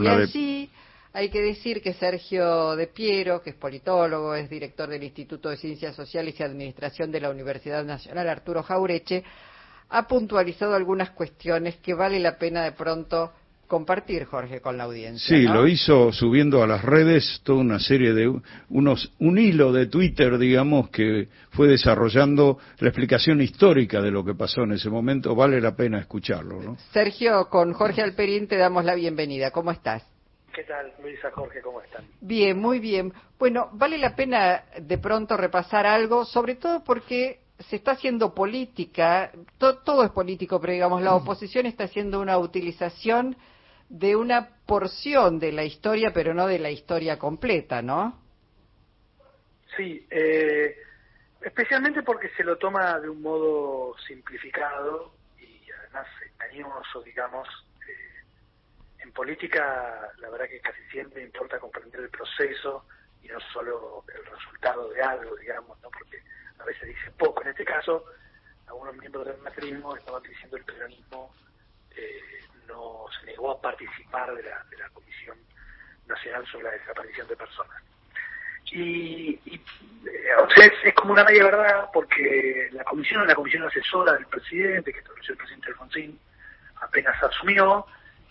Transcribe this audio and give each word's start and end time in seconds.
y 0.00 0.06
allí 0.06 0.70
hay 1.12 1.28
que 1.28 1.42
decir 1.42 1.82
que 1.82 1.92
Sergio 1.92 2.74
De 2.74 2.86
Piero, 2.86 3.42
que 3.42 3.50
es 3.50 3.56
politólogo, 3.56 4.34
es 4.34 4.48
director 4.48 4.88
del 4.88 5.02
Instituto 5.02 5.50
de 5.50 5.58
Ciencias 5.58 5.94
Sociales 5.94 6.34
y 6.38 6.42
Administración 6.42 7.12
de 7.12 7.20
la 7.20 7.30
Universidad 7.30 7.84
Nacional 7.84 8.28
Arturo 8.28 8.62
Jaureche, 8.62 9.22
ha 9.90 10.08
puntualizado 10.08 10.74
algunas 10.74 11.10
cuestiones 11.10 11.76
que 11.76 11.92
vale 11.92 12.18
la 12.18 12.38
pena 12.38 12.64
de 12.64 12.72
pronto 12.72 13.32
compartir, 13.72 14.26
Jorge, 14.26 14.60
con 14.60 14.76
la 14.76 14.84
audiencia. 14.84 15.34
Sí, 15.34 15.44
lo 15.44 15.66
hizo 15.66 16.12
subiendo 16.12 16.62
a 16.62 16.66
las 16.66 16.84
redes 16.84 17.40
toda 17.42 17.60
una 17.60 17.78
serie 17.78 18.12
de 18.12 18.30
unos 18.68 19.14
un 19.18 19.38
hilo 19.38 19.72
de 19.72 19.86
Twitter, 19.86 20.36
digamos, 20.36 20.90
que 20.90 21.28
fue 21.52 21.68
desarrollando 21.68 22.58
la 22.80 22.88
explicación 22.88 23.40
histórica 23.40 24.02
de 24.02 24.10
lo 24.10 24.26
que 24.26 24.34
pasó 24.34 24.64
en 24.64 24.72
ese 24.72 24.90
momento. 24.90 25.34
Vale 25.34 25.58
la 25.58 25.74
pena 25.74 25.98
escucharlo, 25.98 26.60
¿no? 26.60 26.76
Sergio, 26.92 27.48
con 27.48 27.72
Jorge 27.72 28.02
Alperín 28.02 28.46
te 28.46 28.58
damos 28.58 28.84
la 28.84 28.94
bienvenida. 28.94 29.50
¿Cómo 29.52 29.70
estás? 29.70 30.04
¿Qué 30.54 30.64
tal, 30.64 30.92
Luisa, 31.02 31.30
Jorge? 31.30 31.62
¿Cómo 31.62 31.80
están? 31.80 32.04
Bien, 32.20 32.58
muy 32.58 32.78
bien. 32.78 33.10
Bueno, 33.38 33.70
vale 33.72 33.96
la 33.96 34.14
pena 34.14 34.64
de 34.82 34.98
pronto 34.98 35.34
repasar 35.38 35.86
algo, 35.86 36.26
sobre 36.26 36.56
todo 36.56 36.84
porque 36.84 37.40
se 37.70 37.76
está 37.76 37.92
haciendo 37.92 38.34
política, 38.34 39.32
todo 39.56 40.04
es 40.04 40.10
político, 40.10 40.60
pero 40.60 40.74
digamos, 40.74 41.00
la 41.00 41.14
oposición 41.16 41.64
está 41.64 41.84
haciendo 41.84 42.20
una 42.20 42.36
utilización 42.36 43.34
de 43.92 44.16
una 44.16 44.48
porción 44.64 45.38
de 45.38 45.52
la 45.52 45.64
historia, 45.64 46.12
pero 46.14 46.32
no 46.32 46.46
de 46.46 46.58
la 46.58 46.70
historia 46.70 47.18
completa, 47.18 47.82
¿no? 47.82 48.18
Sí, 49.76 50.06
eh, 50.10 50.78
especialmente 51.42 52.02
porque 52.02 52.30
se 52.30 52.42
lo 52.42 52.56
toma 52.56 52.98
de 52.98 53.10
un 53.10 53.20
modo 53.20 53.94
simplificado 54.06 55.12
y 55.38 55.70
además 55.70 56.06
engañoso, 56.32 57.02
digamos. 57.02 57.46
Eh, 57.86 59.02
en 59.02 59.12
política, 59.12 60.10
la 60.20 60.30
verdad 60.30 60.48
que 60.48 60.60
casi 60.60 60.82
siempre 60.90 61.22
importa 61.22 61.58
comprender 61.58 62.00
el 62.00 62.08
proceso 62.08 62.86
y 63.22 63.28
no 63.28 63.38
solo 63.52 64.04
el 64.08 64.24
resultado 64.24 64.88
de 64.88 65.02
algo, 65.02 65.36
digamos, 65.36 65.78
¿no? 65.82 65.90
Porque 65.90 66.16
a 66.58 66.64
veces 66.64 66.88
dice 66.88 67.10
poco. 67.18 67.42
En 67.42 67.48
este 67.48 67.66
caso, 67.66 68.06
algunos 68.68 68.96
miembros 68.96 69.26
del 69.26 69.38
macrismo 69.42 69.94
estaban 69.94 70.22
diciendo 70.22 70.56
el 70.56 70.64
peronismo 70.64 71.34
eh, 71.94 72.42
no 72.66 73.04
se 73.18 73.26
negó 73.26 73.52
a 73.52 73.60
participar 73.60 74.34
de 74.34 74.42
la, 74.42 74.64
de 74.70 74.76
la 74.78 74.88
Comisión 74.90 75.36
Nacional 76.06 76.46
sobre 76.46 76.64
la 76.64 76.70
Desaparición 76.72 77.28
de 77.28 77.36
Personas. 77.36 77.82
Y, 78.70 79.38
eh, 79.44 80.34
o 80.38 80.48
sea, 80.50 80.66
es, 80.66 80.94
como 80.94 81.12
una 81.12 81.24
media 81.24 81.44
verdad 81.44 81.90
porque 81.92 82.68
la 82.72 82.84
comisión 82.84 83.26
la 83.26 83.34
comisión 83.34 83.64
asesora 83.64 84.14
del 84.14 84.26
presidente, 84.26 84.92
que 84.92 85.00
estableció 85.00 85.32
el 85.32 85.38
presidente 85.38 85.68
Alfonsín, 85.68 86.18
apenas 86.80 87.22
asumió, 87.22 87.86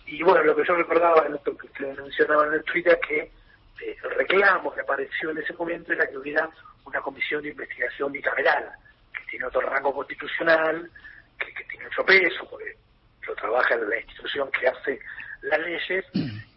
y 0.06 0.22
bueno, 0.22 0.42
lo 0.42 0.56
que 0.56 0.64
yo 0.64 0.74
recordaba, 0.74 1.28
lo 1.28 1.40
que 1.42 1.66
ustedes 1.66 1.96
mencionaban 1.96 2.48
en 2.48 2.54
el 2.54 2.64
Twitter, 2.64 2.98
que 3.06 3.20
eh, 3.20 3.96
el 4.02 4.10
reclamo 4.10 4.74
que 4.74 4.80
apareció 4.80 5.30
en 5.30 5.38
ese 5.38 5.52
momento 5.54 5.92
era 5.92 6.08
que 6.08 6.18
hubiera 6.18 6.50
una 6.84 7.00
comisión 7.00 7.42
de 7.42 7.50
investigación 7.50 8.10
bicameral, 8.10 8.72
que 9.12 9.24
tiene 9.30 9.46
otro 9.46 9.60
rango 9.60 9.94
constitucional, 9.94 10.90
que, 11.38 11.54
que 11.54 11.64
tiene 11.64 11.84
mucho 11.84 12.04
peso, 12.04 12.48
porque 12.50 12.76
lo 13.26 13.34
trabaja 13.34 13.76
la 13.76 13.98
institución 13.98 14.50
que 14.50 14.68
hace 14.68 14.98
las 15.42 15.60
leyes, 15.60 16.04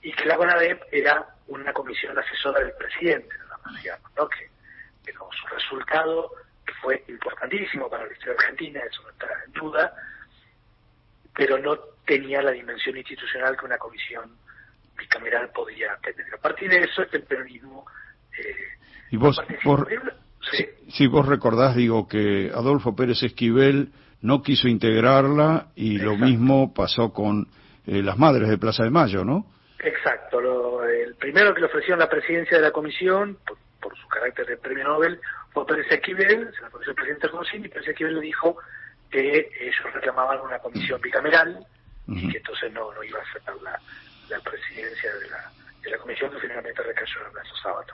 y 0.01 0.11
que 0.11 0.25
la 0.25 0.37
CONADEP 0.37 0.81
era 0.91 1.25
una 1.47 1.73
comisión 1.73 2.17
asesora 2.17 2.59
del 2.59 2.73
presidente, 2.73 3.35
digamos, 3.81 4.11
¿no? 4.15 4.27
que, 4.29 5.13
como 5.13 5.31
su 5.33 5.47
resultado, 5.47 6.31
que 6.65 6.73
fue 6.81 7.03
importantísimo 7.07 7.89
para 7.89 8.05
la 8.05 8.13
historia 8.13 8.35
argentina, 8.39 8.81
eso 8.81 9.01
no 9.03 9.09
está 9.09 9.27
en 9.45 9.51
duda, 9.53 9.93
pero 11.33 11.57
no 11.57 11.75
tenía 12.05 12.41
la 12.41 12.51
dimensión 12.51 12.95
institucional 12.97 13.57
que 13.57 13.65
una 13.65 13.77
comisión 13.77 14.37
bicameral 14.97 15.49
podía 15.49 15.97
tener. 16.03 16.33
A 16.33 16.37
partir 16.37 16.69
de 16.69 16.81
eso, 16.81 17.03
el 17.11 17.23
peronismo... 17.23 17.85
Eh, 18.37 18.55
y 19.11 19.17
vos, 19.17 19.41
si 20.89 21.07
vos 21.07 21.27
recordás, 21.27 21.75
digo, 21.75 22.07
que 22.07 22.51
Adolfo 22.53 22.95
Pérez 22.95 23.23
Esquivel 23.23 23.91
no 24.21 24.41
quiso 24.41 24.67
integrarla 24.67 25.67
y 25.75 25.97
lo 25.97 26.15
mismo 26.15 26.73
pasó 26.73 27.13
con 27.13 27.47
eh, 27.85 28.01
las 28.01 28.17
madres 28.17 28.49
de 28.49 28.57
Plaza 28.57 28.83
de 28.83 28.89
Mayo, 28.89 29.23
¿no? 29.23 29.45
Exacto. 29.79 30.39
el 30.83 31.15
primero 31.15 31.53
que 31.53 31.61
le 31.61 31.67
ofrecieron 31.67 31.99
la 31.99 32.09
presidencia 32.09 32.57
de 32.57 32.63
la 32.63 32.71
comisión, 32.71 33.37
por, 33.45 33.95
su 33.95 34.07
carácter 34.07 34.47
de 34.47 34.57
premio 34.57 34.83
Nobel, 34.83 35.19
fue 35.51 35.65
Pérez 35.67 35.85
Esquivel, 35.91 36.51
se 36.55 36.61
la 36.61 36.67
ofreció 36.67 36.89
el 36.89 36.95
presidente 36.95 37.27
Alfonsín, 37.27 37.65
y 37.65 37.69
Pérez 37.69 37.87
Esquivel 37.89 38.15
le 38.15 38.21
dijo 38.21 38.57
que 39.11 39.49
ellos 39.61 39.93
reclamaban 39.93 40.41
una 40.41 40.57
comisión 40.57 40.99
bicameral 40.99 41.65
y 42.07 42.29
que 42.29 42.37
entonces 42.37 42.71
no, 42.73 42.91
no 42.93 43.03
iba 43.03 43.19
a 43.19 43.21
aceptar 43.21 43.55
la, 43.61 43.79
presidencia 44.39 45.13
de 45.15 45.29
la, 45.29 45.51
de 45.83 45.89
la 45.91 45.97
comisión 45.97 46.31
que 46.31 46.39
finalmente 46.39 46.81
recayó 46.81 47.19
en 47.21 47.27
Ernesto 47.27 47.55
Sábato. 47.61 47.93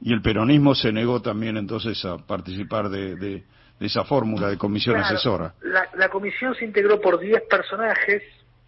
Y 0.00 0.12
el 0.12 0.22
peronismo 0.22 0.74
se 0.74 0.92
negó 0.92 1.22
también 1.22 1.56
entonces 1.56 2.04
a 2.04 2.18
participar 2.18 2.88
de 2.88 3.44
de 3.78 3.86
esa 3.86 4.04
fórmula 4.04 4.48
de 4.48 4.56
comisión 4.56 4.96
asesora. 4.96 5.54
La, 5.62 6.08
comisión 6.08 6.54
se 6.54 6.64
integró 6.64 7.00
por 7.00 7.18
10 7.18 7.42
personajes, 7.42 8.22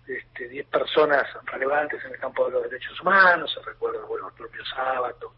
este, 0.06 0.48
10 0.48 0.66
personas 0.66 1.24
relevantes 1.46 2.04
en 2.04 2.12
el 2.12 2.18
campo 2.18 2.46
de 2.46 2.52
los 2.52 2.62
derechos 2.64 3.00
humanos, 3.00 3.50
se 3.52 3.62
recuerda, 3.68 4.00
bueno, 4.06 4.28
el 4.28 4.34
propio 4.34 4.64
Sábato, 4.66 5.34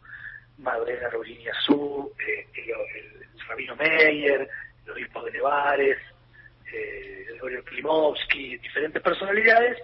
Madrena 0.58 1.08
Rugini 1.10 1.46
Azú, 1.48 2.12
eh, 2.18 2.46
el, 2.54 3.46
Rabino 3.48 3.76
Meyer, 3.76 4.48
el 4.86 4.92
obispo 4.92 5.22
de 5.24 5.32
Nevares, 5.32 5.98
eh, 6.72 7.26
Gregorio 7.28 7.64
Klimovsky, 7.64 8.58
diferentes 8.58 9.02
personalidades, 9.02 9.78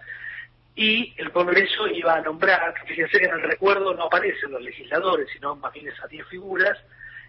y 0.77 1.15
el 1.17 1.33
Congreso 1.33 1.89
iba 1.89 2.15
a 2.15 2.21
nombrar, 2.21 2.75
fíjense 2.87 3.19
que 3.19 3.25
en 3.25 3.33
el 3.33 3.43
recuerdo 3.43 3.95
no 3.95 4.05
aparecen 4.05 4.53
los 4.53 4.61
legisladores, 4.61 5.27
sino 5.33 5.57
más 5.57 5.73
bien 5.73 5.89
esas 5.89 6.09
10 6.11 6.27
figuras, 6.29 6.79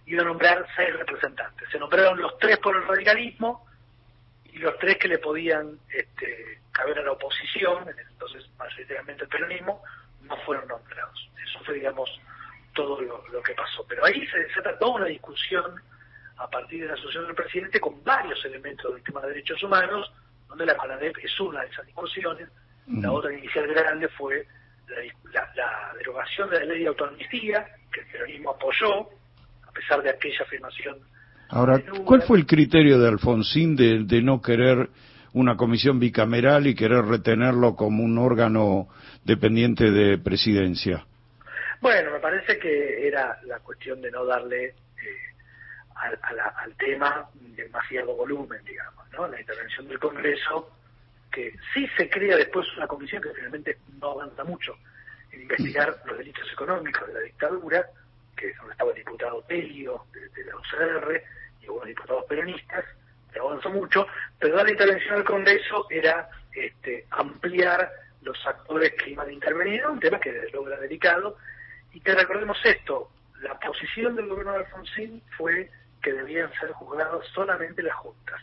iba 0.06 0.22
a 0.22 0.26
nombrar 0.26 0.66
seis 0.76 0.94
representantes. 0.98 1.70
Se 1.72 1.80
nombraron 1.80 2.22
los 2.22 2.38
tres 2.40 2.58
por 2.60 2.76
el 2.76 2.86
radicalismo 2.86 3.66
y 4.46 4.58
los 4.60 4.78
tres 4.80 4.98
que 4.98 5.08
le 5.08 5.20
podían 5.20 5.80
este, 5.90 6.60
caber 6.72 7.00
a 7.00 7.04
la 7.04 7.14
oposición, 7.14 7.86
entonces 8.10 8.50
mayoritariamente 8.58 9.24
el 9.24 9.30
peronismo, 9.30 9.82
no 10.24 10.36
fueron 10.46 10.68
nombrados. 10.68 11.30
Eso 11.42 11.60
fue, 11.64 11.76
digamos, 11.76 12.10
todo 12.74 13.00
lo, 13.02 13.42
que 13.44 13.54
pasó. 13.54 13.86
Pero 13.88 14.04
ahí 14.06 14.28
se 14.28 14.40
desata 14.40 14.78
toda 14.78 14.96
una 14.96 15.06
discusión 15.06 15.82
a 16.36 16.50
partir 16.50 16.82
de 16.82 16.88
la 16.88 16.94
asociación 16.94 17.28
del 17.28 17.36
presidente 17.36 17.80
con 17.80 18.04
varios 18.04 18.44
elementos 18.44 18.94
del 18.94 19.04
tema 19.04 19.22
de 19.22 19.30
derechos 19.30 19.64
humanos, 19.64 20.12
donde 20.50 20.66
la 20.66 20.76
CONADEP 20.76 21.18
es 21.24 21.40
una 21.40 21.62
de 21.62 21.68
esas 21.68 21.86
discusiones. 21.86 22.50
La 22.88 23.12
otra 23.12 23.34
inicial 23.34 23.68
grande 23.68 24.08
fue 24.10 24.48
la, 25.34 25.52
la 25.56 25.94
derogación 25.98 26.50
de 26.50 26.60
la 26.60 26.66
ley 26.66 26.82
de 26.82 26.88
autoamnistía, 26.88 27.68
que 27.92 28.00
el 28.02 28.08
peronismo 28.08 28.52
apoyó, 28.52 29.10
pesar 29.78 30.02
de 30.02 30.10
aquella 30.10 30.44
afirmación. 30.44 30.98
Ahora, 31.50 31.82
¿cuál 32.06 32.24
fue 32.24 32.38
el 32.38 32.46
criterio 32.46 33.00
de 33.00 33.08
Alfonsín 33.08 33.76
de, 33.76 34.04
de 34.04 34.22
no 34.22 34.42
querer 34.42 34.90
una 35.34 35.56
comisión 35.56 36.00
bicameral 36.00 36.68
y 36.68 36.76
querer 36.76 37.06
retenerlo 37.06 37.76
como 37.76 38.04
un 38.04 38.18
órgano 38.18 38.88
dependiente 39.24 39.92
de 39.92 40.18
presidencia? 40.18 41.06
Bueno, 41.80 42.12
me 42.12 42.20
parece 42.20 42.58
que 42.58 43.08
era 43.08 43.40
la 43.46 43.60
cuestión 43.60 44.02
de 44.02 44.12
no 44.12 44.26
darle 44.26 44.66
eh, 44.66 44.74
al, 45.96 46.76
tema 46.76 47.30
demasiado 47.56 48.16
volumen, 48.16 48.60
digamos, 48.66 49.06
¿no? 49.14 49.28
La 49.28 49.40
intervención 49.40 49.88
del 49.88 50.00
Congreso, 50.00 50.77
que 51.38 51.54
sí 51.72 51.88
se 51.96 52.10
crea 52.10 52.36
después 52.36 52.66
una 52.78 52.88
comisión 52.88 53.22
que 53.22 53.30
finalmente 53.30 53.78
no 54.02 54.10
avanza 54.14 54.44
mucho 54.44 54.76
en 55.32 55.44
investigar 55.44 55.96
los 56.06 56.18
delitos 56.18 56.52
económicos 56.52 57.06
de 57.06 57.14
la 57.14 57.20
dictadura, 57.20 57.86
que 58.36 58.56
donde 58.56 58.72
estaba 58.72 58.90
el 58.90 58.98
diputado 58.98 59.42
Pelio 59.44 60.06
de, 60.14 60.44
la 60.46 60.56
UCR 60.56 61.24
y 61.62 61.66
algunos 61.66 61.88
diputados 61.90 62.26
peronistas, 62.26 62.86
que 63.32 63.38
avanzó 63.38 63.70
mucho, 63.70 64.08
pero 64.40 64.64
la 64.64 64.72
intervención 64.72 65.18
del 65.18 65.26
Congreso 65.26 65.86
era 65.92 66.28
este, 66.52 67.06
ampliar 67.12 67.88
los 68.24 68.38
actores 68.48 68.94
que 68.94 69.12
iban 69.12 69.30
a 69.30 69.32
intervenir, 69.32 69.86
un 69.86 70.00
tema 70.00 70.20
que 70.20 70.32
desde 70.32 70.50
luego 70.50 70.70
era 70.70 70.80
delicado, 70.80 71.38
y 71.94 72.00
que 72.00 72.16
recordemos 72.16 72.58
esto, 72.64 73.12
la 73.42 73.60
posición 73.60 74.16
del 74.16 74.28
gobierno 74.28 74.54
de 74.54 74.66
Alfonsín 74.66 75.22
fue 75.38 75.70
que 76.02 76.14
debían 76.14 76.52
ser 76.60 76.72
juzgados 76.72 77.28
solamente 77.28 77.84
las 77.84 77.96
juntas. 77.96 78.42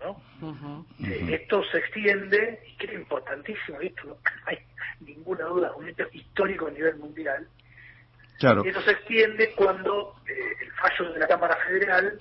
¿No? 0.00 0.84
Eh, 1.04 1.40
esto 1.40 1.62
se 1.64 1.78
extiende, 1.78 2.60
y 2.66 2.76
que 2.76 2.86
era 2.86 2.94
importantísimo, 2.94 3.80
esto 3.80 4.06
no 4.06 4.16
hay 4.46 4.58
ninguna 5.00 5.44
duda, 5.44 5.74
un 5.74 5.88
hecho 5.88 6.06
histórico 6.12 6.66
a 6.66 6.70
nivel 6.70 6.96
mundial, 6.96 7.46
y 8.40 8.68
eso 8.68 8.80
se 8.82 8.92
extiende 8.92 9.52
cuando 9.56 10.14
eh, 10.28 10.32
el 10.62 10.70
fallo 10.72 11.12
de 11.12 11.18
la 11.18 11.26
Cámara 11.26 11.56
Federal 11.66 12.20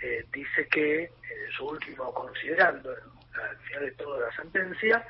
eh, 0.00 0.26
dice 0.32 0.66
que, 0.66 1.04
en 1.04 1.52
su 1.56 1.66
último 1.66 2.12
considerando, 2.12 2.90
al 2.90 3.56
final 3.58 3.84
de 3.84 3.92
toda 3.92 4.26
la 4.26 4.34
sentencia, 4.34 5.06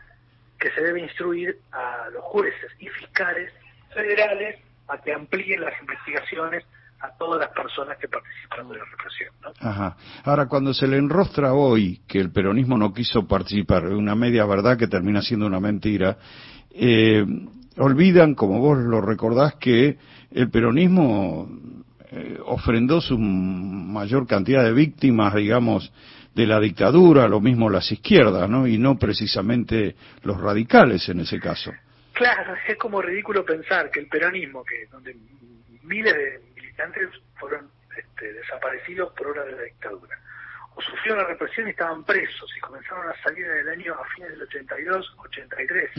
que 0.58 0.70
se 0.72 0.82
debe 0.82 1.00
instruir 1.00 1.58
a 1.72 2.08
los 2.12 2.22
jueces 2.24 2.70
y 2.78 2.88
fiscales 2.88 3.50
federales 3.94 4.60
a 4.88 4.98
que 4.98 5.14
amplíen 5.14 5.62
las 5.62 5.80
investigaciones 5.80 6.64
a 7.02 7.10
todas 7.18 7.40
las 7.40 7.50
personas 7.50 7.98
que 7.98 8.06
participaron 8.08 8.68
de 8.68 8.78
la 8.78 8.84
represión. 8.84 9.34
Ajá. 9.60 9.96
Ahora, 10.24 10.46
cuando 10.46 10.72
se 10.72 10.86
le 10.86 10.98
enrostra 10.98 11.52
hoy 11.52 12.00
que 12.06 12.18
el 12.18 12.30
peronismo 12.30 12.78
no 12.78 12.94
quiso 12.94 13.26
participar, 13.26 13.86
una 13.86 14.14
media 14.14 14.46
verdad 14.46 14.78
que 14.78 14.86
termina 14.86 15.20
siendo 15.20 15.46
una 15.46 15.58
mentira, 15.58 16.16
eh, 16.70 17.24
olvidan, 17.76 18.34
como 18.34 18.60
vos 18.60 18.78
lo 18.78 19.00
recordás, 19.00 19.56
que 19.56 19.98
el 20.30 20.48
peronismo 20.50 21.48
eh, 22.10 22.38
ofrendó 22.44 23.00
su 23.00 23.18
mayor 23.18 24.26
cantidad 24.28 24.62
de 24.62 24.72
víctimas, 24.72 25.34
digamos, 25.34 25.92
de 26.34 26.46
la 26.46 26.60
dictadura, 26.60 27.26
lo 27.26 27.40
mismo 27.40 27.68
las 27.68 27.90
izquierdas, 27.90 28.48
¿no? 28.48 28.66
Y 28.66 28.78
no 28.78 28.96
precisamente 28.96 29.96
los 30.22 30.40
radicales 30.40 31.08
en 31.08 31.20
ese 31.20 31.40
caso. 31.40 31.72
Claro, 32.12 32.54
es 32.68 32.76
como 32.76 33.02
ridículo 33.02 33.44
pensar 33.44 33.90
que 33.90 34.00
el 34.00 34.06
peronismo, 34.06 34.62
que 34.64 34.86
donde 34.90 35.16
miles 35.82 36.14
de 36.14 36.51
militantes 36.72 37.10
fueron 37.38 37.70
este, 37.96 38.32
desaparecidos 38.32 39.12
por 39.12 39.28
hora 39.28 39.44
de 39.44 39.52
la 39.52 39.62
dictadura, 39.62 40.18
o 40.74 40.80
sufrieron 40.80 41.22
la 41.22 41.28
represión 41.28 41.66
y 41.66 41.70
estaban 41.70 42.04
presos 42.04 42.50
y 42.56 42.60
comenzaron 42.60 43.08
a 43.08 43.22
salir 43.22 43.44
en 43.44 43.58
el 43.58 43.68
año 43.68 43.94
a 43.94 44.04
fines 44.14 44.30
del 44.30 44.42
82, 44.42 45.14
83, 45.18 45.90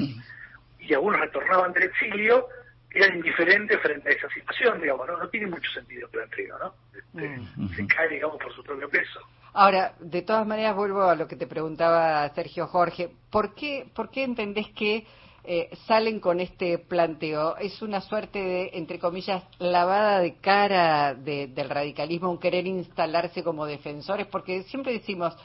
y 0.79 0.93
algunos 0.93 1.19
retornaban 1.19 1.71
del 1.73 1.83
exilio, 1.83 2.47
eran 2.89 3.15
indiferentes 3.15 3.79
frente 3.81 4.09
a 4.09 4.11
esa 4.11 4.29
situación, 4.29 4.81
digamos, 4.81 5.07
no, 5.07 5.17
no 5.17 5.29
tiene 5.29 5.47
mucho 5.47 5.71
sentido 5.71 6.05
el 6.05 6.11
planteo, 6.11 6.57
¿no? 6.59 6.75
Este, 6.93 7.75
Se 7.75 7.87
cae, 7.87 8.09
digamos, 8.09 8.37
por 8.37 8.53
su 8.53 8.63
propio 8.63 8.89
peso. 8.89 9.19
Ahora, 9.53 9.93
de 9.99 10.21
todas 10.23 10.45
maneras, 10.45 10.75
vuelvo 10.75 11.03
a 11.03 11.15
lo 11.15 11.27
que 11.27 11.35
te 11.35 11.47
preguntaba 11.47 12.27
Sergio 12.33 12.67
Jorge, 12.67 13.11
¿por 13.31 13.55
qué, 13.55 13.87
por 13.95 14.09
qué 14.09 14.23
entendés 14.23 14.67
que 14.75 15.05
eh, 15.45 15.69
salen 15.87 16.19
con 16.19 16.39
este 16.39 16.77
planteo? 16.77 17.57
¿Es 17.57 17.81
una 17.81 17.99
suerte 18.01 18.39
de, 18.39 18.69
entre 18.73 18.99
comillas, 18.99 19.43
lavada 19.59 20.19
de 20.19 20.35
cara 20.35 21.13
del 21.13 21.69
radicalismo, 21.69 22.31
un 22.31 22.37
querer 22.37 22.65
instalarse 22.65 23.43
como 23.43 23.65
defensores? 23.65 24.27
Porque 24.27 24.63
siempre 24.63 24.93
decimos, 24.93 25.35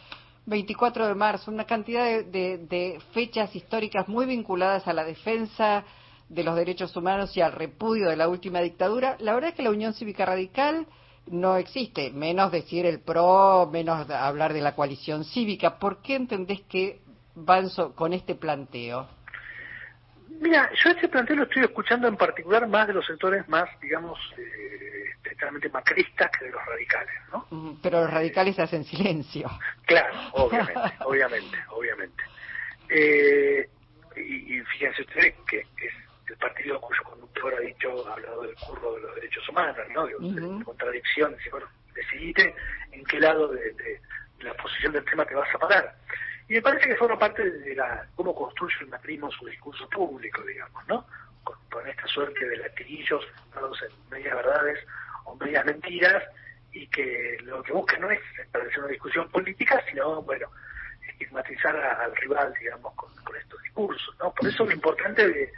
24 0.49 1.09
de 1.09 1.15
marzo, 1.15 1.51
una 1.51 1.65
cantidad 1.65 2.25
de, 2.25 2.99
fechas 3.13 3.55
históricas 3.55 4.09
muy 4.09 4.25
vinculadas 4.27 4.87
a 4.89 4.93
la 4.93 5.05
defensa 5.05 5.85
de 6.29 6.43
los 6.43 6.57
derechos 6.57 6.95
humanos 6.97 7.37
y 7.37 7.41
al 7.41 7.53
repudio 7.53 8.09
de 8.09 8.17
la 8.17 8.29
última 8.29 8.61
dictadura. 8.61 9.17
La 9.21 9.35
verdad 9.35 9.51
es 9.51 9.57
que 9.57 9.63
la 9.63 9.71
Unión 9.71 9.93
Cívica 9.95 10.25
Radical 10.25 10.87
no 11.27 11.57
existe, 11.57 12.11
menos 12.11 12.51
decir 12.51 12.87
el 12.87 13.01
PRO, 13.01 13.69
menos 13.71 14.09
hablar 14.11 14.55
de 14.55 14.63
la 14.63 14.75
coalición 14.75 15.25
cívica. 15.25 15.79
¿Por 15.79 16.01
qué 16.01 16.15
entendés 16.15 16.63
que 16.63 17.01
van 17.35 17.69
con 17.95 18.15
este 18.15 18.35
planteo? 18.35 19.18
Mira, 20.41 20.71
yo 20.83 20.91
este 20.91 21.09
planteo 21.09 21.37
lo 21.37 21.43
estoy 21.45 21.65
escuchando 21.65 22.07
en 22.09 22.17
particular 22.17 22.67
más 22.69 22.87
de 22.87 22.95
los 22.95 23.07
sectores 23.07 23.49
más, 23.49 23.69
digamos, 23.81 24.19
eh, 24.37 24.89
totalmente 25.31 25.69
macristas 25.71 26.31
que 26.39 26.47
de 26.47 26.51
los 26.53 26.65
radicales, 26.65 27.15
¿no? 27.33 27.79
Pero 27.83 28.01
los 28.03 28.11
radicales 28.11 28.59
hacen 28.59 28.85
silencio. 28.85 29.51
Claro, 29.87 30.15
obviamente, 30.33 30.81
obviamente, 31.05 31.59
obviamente. 31.71 32.25
Eh, 32.89 33.69
y, 34.17 34.61
fíjense 34.63 35.03
ustedes 35.03 35.35
que 35.49 35.59
es 35.59 35.93
el 36.29 36.37
partido 36.37 36.81
cuyo 36.81 37.03
conductor 37.05 37.55
ha 37.55 37.61
dicho, 37.61 38.09
ha 38.09 38.15
hablado 38.15 38.43
del 38.43 38.55
curro 38.57 38.95
de 38.95 39.01
los 39.01 39.15
derechos 39.15 39.49
humanos, 39.49 39.77
¿no? 39.95 40.07
De, 40.07 40.65
contradicción, 40.65 41.35
dice, 41.37 41.51
bueno, 41.51 41.67
decidite 41.95 42.55
en 42.93 43.05
qué 43.05 43.21
lado 43.21 43.49
de, 43.49 44.01
la 44.41 44.55
posición 44.55 44.93
del 44.93 45.05
tema 45.05 45.25
te 45.25 45.35
vas 45.35 45.53
a 45.55 45.59
parar. 45.59 45.97
Y 46.49 46.55
me 46.55 46.63
parece 46.63 46.89
que 46.89 46.97
forma 46.97 47.19
parte 47.19 47.51
de 47.51 47.75
la 47.75 48.07
cómo 48.15 48.35
construye 48.35 48.75
el 48.81 48.89
macrismo 48.89 49.31
su 49.31 49.47
discurso 49.47 49.89
público, 49.91 50.43
digamos, 50.45 50.87
¿no? 50.89 51.07
Con, 51.45 51.87
esta 51.87 52.07
suerte 52.07 52.47
de 52.47 52.57
latiguillos 52.57 53.25
basados 53.51 53.83
en 53.83 54.11
medias 54.11 54.35
verdades 54.35 54.79
o 55.25 55.37
medias 55.37 55.65
mentiras 55.65 56.23
y 56.73 56.87
que 56.89 57.39
lo 57.43 57.63
que 57.63 57.73
busca 57.73 57.99
no 57.99 58.11
es 58.11 58.21
establecer 58.39 58.81
una 58.81 58.89
discusión 58.89 59.31
política, 59.31 59.83
sino, 59.89 60.23
bueno, 60.23 60.49
estigmatizar 61.07 61.77
al 61.77 62.15
rival, 62.17 62.53
digamos, 62.59 62.95
con, 62.95 63.09
estos 63.37 63.63
discursos, 63.63 64.17
¿no? 64.19 64.33
Por 64.33 64.49
eso 64.49 64.65
lo 64.65 64.73
importante 64.73 65.29
de, 65.29 65.53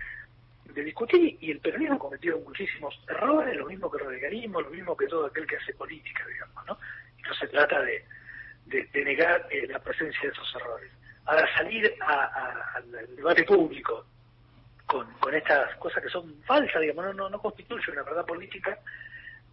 discutir, 0.84 1.36
y 1.40 1.50
el 1.50 1.60
peronismo 1.60 1.96
ha 1.96 1.98
cometido 1.98 2.38
muchísimos 2.40 2.98
errores, 3.08 3.56
lo 3.56 3.66
mismo 3.66 3.90
que 3.90 3.98
el 3.98 4.08
radicalismo, 4.08 4.60
lo 4.62 4.70
mismo 4.70 4.96
que 4.96 5.06
todo 5.06 5.26
aquel 5.26 5.46
que 5.46 5.56
hace 5.56 5.74
política, 5.74 6.24
digamos, 6.26 6.66
¿no? 6.66 6.78
Y 7.18 7.22
no 7.22 7.34
se 7.34 7.48
trata 7.48 7.82
de, 7.82 8.04
de, 8.70 9.04
negar 9.04 9.46
eh, 9.50 9.66
la 9.66 9.78
presencia 9.80 10.20
de 10.22 10.28
esos 10.28 10.54
errores. 10.54 10.90
Ahora, 11.26 11.46
salir 11.56 11.94
al 12.00 13.16
debate 13.16 13.44
público 13.44 14.04
con, 14.86 15.12
con 15.14 15.34
estas 15.34 15.76
cosas 15.76 16.02
que 16.02 16.08
son 16.08 16.42
falsas, 16.44 16.80
digamos, 16.80 17.04
no, 17.06 17.12
no, 17.12 17.30
no 17.30 17.40
constituye 17.40 17.92
una 17.92 18.02
verdad 18.02 18.26
política, 18.26 18.78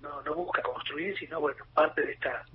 no, 0.01 0.21
no 0.21 0.35
busca 0.35 0.61
construir, 0.61 1.17
sino, 1.17 1.39
bueno, 1.39 1.63
parte 1.73 2.01
de 2.01 2.13
esta, 2.13 2.45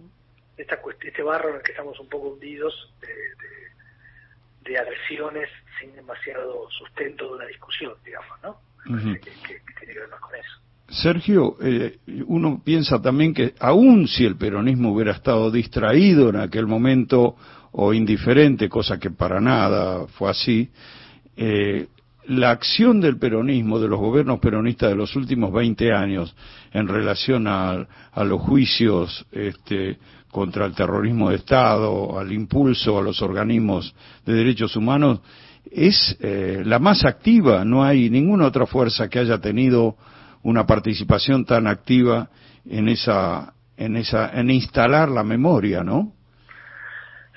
de 0.56 0.62
esta 0.62 0.80
este 1.02 1.22
barro 1.22 1.50
en 1.50 1.56
el 1.56 1.62
que 1.62 1.72
estamos 1.72 1.98
un 2.00 2.08
poco 2.08 2.28
hundidos 2.28 2.92
de, 3.00 3.12
de, 4.62 4.78
agresiones 4.78 5.50
sin 5.78 5.94
demasiado 5.94 6.68
sustento 6.70 7.26
de 7.26 7.32
una 7.34 7.46
discusión, 7.46 7.94
digamos, 8.04 8.42
¿no? 8.42 8.60
que, 8.84 9.30
tiene 9.30 9.92
que 9.92 9.98
ver 10.00 10.08
más 10.08 10.20
con 10.20 10.34
eso. 10.34 10.60
Sergio, 10.92 11.56
eh, 11.62 11.96
uno 12.26 12.60
piensa 12.62 13.00
también 13.00 13.32
que 13.32 13.54
aun 13.58 14.06
si 14.06 14.24
el 14.24 14.36
peronismo 14.36 14.92
hubiera 14.92 15.12
estado 15.12 15.50
distraído 15.50 16.28
en 16.28 16.36
aquel 16.36 16.66
momento 16.66 17.34
o 17.72 17.94
indiferente, 17.94 18.68
cosa 18.68 18.98
que 18.98 19.10
para 19.10 19.40
nada 19.40 20.06
fue 20.08 20.30
así, 20.30 20.68
eh, 21.34 21.86
la 22.26 22.50
acción 22.50 23.00
del 23.00 23.18
peronismo, 23.18 23.80
de 23.80 23.88
los 23.88 23.98
gobiernos 23.98 24.38
peronistas 24.38 24.90
de 24.90 24.96
los 24.96 25.16
últimos 25.16 25.50
20 25.52 25.92
años 25.92 26.36
en 26.72 26.86
relación 26.86 27.46
a, 27.48 27.86
los 28.24 28.40
juicios 28.42 29.26
este, 29.32 29.98
contra 30.30 30.66
el 30.66 30.74
terrorismo 30.74 31.30
de 31.30 31.36
Estado, 31.36 32.18
al 32.18 32.30
impulso 32.32 32.98
a 32.98 33.02
los 33.02 33.22
organismos 33.22 33.94
de 34.26 34.34
derechos 34.34 34.76
humanos, 34.76 35.20
es 35.70 36.16
eh, 36.20 36.62
la 36.64 36.78
más 36.78 37.04
activa. 37.04 37.64
No 37.64 37.82
hay 37.82 38.10
ninguna 38.10 38.46
otra 38.46 38.66
fuerza 38.66 39.08
que 39.08 39.18
haya 39.18 39.38
tenido 39.38 39.96
una 40.42 40.66
participación 40.66 41.44
tan 41.44 41.66
activa 41.66 42.28
en 42.68 42.88
esa, 42.88 43.54
en 43.76 43.96
esa, 43.96 44.30
en 44.38 44.50
instalar 44.50 45.08
la 45.08 45.22
memoria, 45.22 45.82
¿no? 45.82 46.12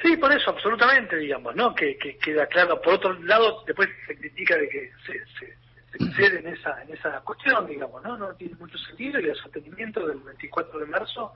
Sí, 0.02 0.18
por 0.18 0.32
eso, 0.32 0.52
absolutamente, 0.52 1.16
digamos, 1.18 1.56
¿no? 1.56 1.74
Que, 1.74 1.98
queda 1.98 2.48
claro. 2.48 2.82
Por 2.82 2.96
otro 2.96 3.14
lado, 3.24 3.64
después 3.66 3.90
se 4.08 4.16
critica 4.16 4.56
de 4.58 4.70
que 4.70 4.92
se, 5.06 5.14
se, 5.40 6.36
en 6.38 6.48
esa, 6.48 6.84
en 6.84 6.94
esa 6.94 7.22
cuestión, 7.22 7.66
digamos, 7.68 8.04
¿no? 8.04 8.18
No 8.18 8.34
tiene 8.36 8.56
mucho 8.56 8.78
sentido 8.78 9.20
y 9.20 9.26
el 9.26 9.36
sostenimiento 9.36 10.06
del 10.06 10.20
24 10.20 10.80
de 10.80 10.86
marzo 10.86 11.34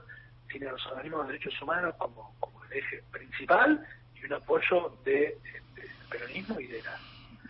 tiene 0.48 0.68
a 0.68 0.72
los 0.72 0.86
organismos 0.86 1.26
de 1.26 1.32
derechos 1.32 1.62
humanos 1.62 1.94
como, 1.96 2.36
como 2.38 2.62
el 2.64 2.78
eje 2.78 3.02
principal 3.10 3.84
y 4.14 4.26
un 4.26 4.34
apoyo 4.34 4.98
de, 5.04 5.38
del 5.74 5.90
peronismo 6.10 6.60
y 6.60 6.66
de, 6.66 6.82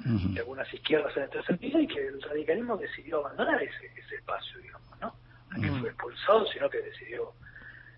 de 0.05 0.41
algunas 0.41 0.73
izquierdas 0.73 1.15
en 1.17 1.25
este 1.25 1.43
sentido 1.43 1.79
y 1.81 1.87
que 1.87 2.07
el 2.07 2.23
radicalismo 2.23 2.77
decidió 2.77 3.21
abandonar 3.21 3.63
ese, 3.63 3.87
ese 3.97 4.15
espacio, 4.17 4.59
digamos, 4.61 5.01
¿no? 5.01 5.15
No 5.51 5.61
que 5.61 5.81
fue 5.81 5.89
expulsado, 5.89 6.47
sino 6.47 6.71
que 6.71 6.81
decidió 6.81 7.33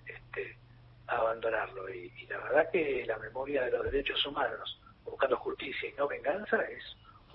este, 0.07 0.57
abandonarlo. 1.07 1.89
Y, 1.91 2.11
la 2.29 2.39
verdad 2.39 2.71
que 2.73 3.05
la 3.07 3.19
memoria 3.19 3.65
de 3.65 3.73
los 3.73 3.85
derechos 3.85 4.25
humanos, 4.27 4.81
buscando 5.05 5.37
justicia 5.37 5.89
y 5.89 5.93
no 5.93 6.09
venganza, 6.09 6.61
es 6.63 6.83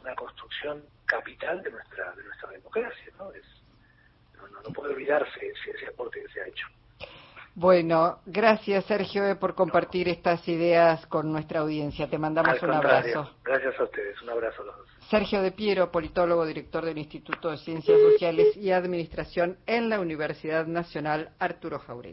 una 0.02 0.16
construcción 0.16 0.84
capital 1.06 1.62
de 1.62 1.72
nuestra 1.72 2.12
de 2.14 2.24
nuestra 2.24 2.50
democracia, 2.50 3.14
¿no? 3.18 3.32
Es, 3.32 3.46
no, 4.36 4.48
no, 4.48 4.74
puede 4.74 4.94
olvidarse 4.94 5.40
ese, 5.40 5.72
ese 5.72 5.88
aporte 5.88 6.22
que 6.22 6.34
se 6.34 6.42
ha 6.42 6.48
hecho. 6.48 6.68
Bueno, 7.60 8.20
gracias 8.28 8.86
Sergio 8.86 9.24
por 9.40 9.56
compartir 9.56 10.08
estas 10.10 10.48
ideas 10.48 11.04
con 11.08 11.32
nuestra 11.32 11.62
audiencia. 11.62 12.08
Te 12.08 12.20
mandamos 12.20 12.62
un 12.62 12.72
abrazo. 12.72 13.32
Gracias 13.44 13.80
a 13.80 13.84
ustedes, 13.84 14.22
un 14.22 14.30
abrazo 14.30 14.62
a 14.62 14.66
los 14.66 14.78
dos. 14.78 14.88
Sergio 15.10 15.42
De 15.42 15.52
Piero, 15.52 15.90
politólogo, 15.90 16.46
director 16.46 16.86
del 16.86 17.00
Instituto 17.00 17.50
de 17.50 17.58
Ciencias 17.58 18.00
Sociales 18.00 18.56
y 18.58 18.70
Administración 18.70 19.58
en 19.66 19.90
la 19.90 20.00
Universidad 20.00 20.68
Nacional 20.68 21.32
Arturo 21.40 21.80
Jauregui. 21.80 22.06